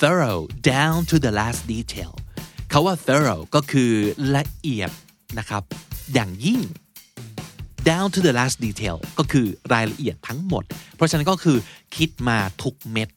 [0.00, 2.12] thorough down to the last detail
[2.72, 3.92] คาว่า thorough ก็คือ
[4.36, 4.90] ละเอียด
[5.38, 5.62] นะครับ
[6.12, 6.60] อย่างยิ่ง
[7.88, 10.64] down to the last detail ก็คือรายละเอียดทั้งหมด
[10.96, 11.58] เพราะฉะนั้นก็คือ
[11.96, 13.08] คิดมาทุกเม็ด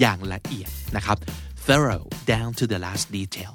[0.00, 1.18] อย่างละเอียดนะครับ
[1.66, 3.52] thorough down to the last detail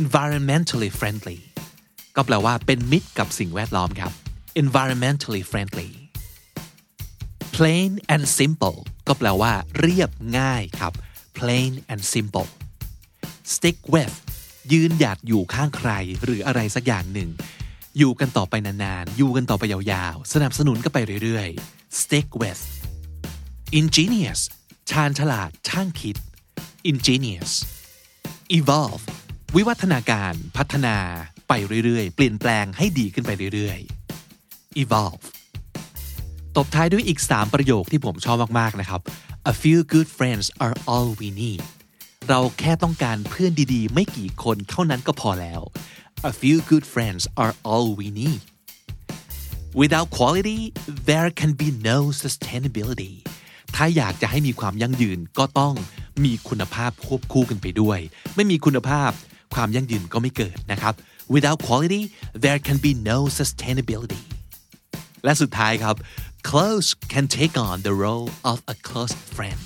[0.00, 1.38] environmentally friendly
[2.16, 4.12] ก็แปลว่าเป็นมิตรกับสิ่งแวดล้อมครับ
[4.62, 5.90] environmentally friendly
[7.56, 10.92] plain and simple ก็แปลว่า เรียบง่ายครับ
[11.38, 12.48] plain and simple
[13.54, 14.14] stick with
[14.72, 15.90] ยืนหยัดอยู่ข้างใคร
[16.24, 17.30] หรืออะไรสักอย่างหนึ่ง
[18.00, 22.62] อยู่กันต่อไปนานๆ อยู่กันต่อไปยาวๆ สนับสนุนกันไปเรื่อยๆ stick with
[23.80, 24.40] ingenious
[24.90, 26.16] ชาญฉลาดช่างคิด
[26.90, 27.52] ingenious
[28.58, 29.02] evolve
[29.56, 30.96] วิวัฒนาการพัฒนา
[31.48, 31.52] ไป
[31.84, 35.24] เรื่อยๆ เปลี่ยนแปลงให้ดีขึ้นไปเรื่อยๆ evolve
[36.56, 39.00] ตบท้ายด้วยอีก 3 ประโยคที่ผมชอบมากๆนะครับ
[39.52, 41.62] a few good friends are all we need
[42.28, 45.60] เราแค่ต้องการเพื่อนดีๆ ไม่กี่คนเท่านั้นก็พอแล้ว
[46.24, 48.40] a few good friends are all we need
[49.72, 50.72] without quality
[51.06, 53.14] there can be no sustainability
[53.74, 55.74] ถ้าอยากจะให้มีความยั่งยืนก็ต้อง
[56.24, 57.98] มีคุณภาพควบคู่กันไปด้วย
[58.36, 59.10] ไม่มีคุณภาพ
[59.54, 60.94] ความยั่งยืนก็ไม่เกิดนะครับ
[61.34, 62.02] without quality
[62.44, 64.22] there can be no sustainability
[65.24, 65.96] และสุดท้ายครับ
[66.48, 69.62] clothes can take on the role of a close friend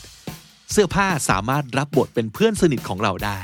[0.72, 3.40] เสื้อผ้าสามารถรับบทเป็นเพื่อนสนิทของเราได้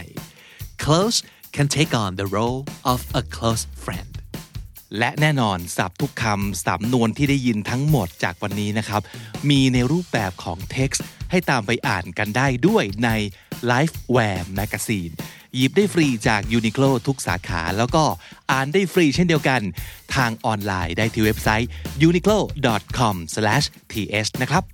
[0.82, 1.18] clothes
[1.56, 2.60] can take on the role
[2.92, 4.12] of a close friend
[4.98, 9.00] และแน่นอนสับทุกคำสำนวนที่ได้ยินทั้งหมดจากวันนี้นะครับ
[9.50, 13.10] มีในรูปแบบของ text ให้ตามไปอ่านกันได้ด้วยใน
[13.70, 15.12] Lifewear Magazine
[15.54, 18.04] หยิบได้ฟรีจาก Uniqlo ทุกสาขา แล้วก็
[18.52, 19.60] อ่านได้ฟรีเช่นเดียวกัน
[20.14, 21.68] ทางออนไลน์ได้ที่เว็บไซต์
[22.08, 24.64] uniqlo.com/th นะครับ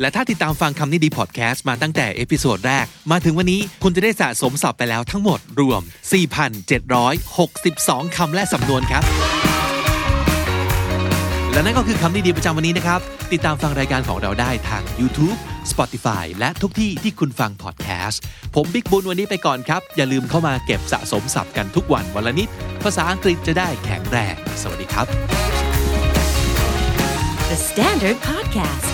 [0.00, 5.80] และถ้าติดตามฟังคำนี้ดีพอดแคสต์มาตั้งแต่ episode แรก มาถึงวันนี้คุณจะได้สะสมศัพท์ไปแล้วทั้งหมดรวม
[6.98, 9.02] 4,762 คำและสำนวนครับ
[11.52, 13.00] และนั่นก็คือคำนี้ดีประจำวันนี้นะครับ
[13.32, 15.38] ติดตามฟังรายการของเราได้ทาง YouTube
[15.70, 18.20] Spotify และทุกที่ที่คุณฟังพอดแคสต์
[18.54, 22.48] ผมบิ๊กบุญวันนี้ไปก่อนครับ อย่าลืมเข้ามาเก็บสะสมศัพท์กันทุกวันวันละนิด
[22.84, 25.06] ภาษาอังกฤษจะได้แข็งแรง สวัสดีครับ
[27.50, 28.93] The Standard Podcast